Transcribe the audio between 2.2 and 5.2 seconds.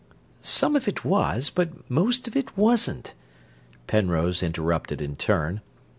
of it wasn't," Penrose interrupted in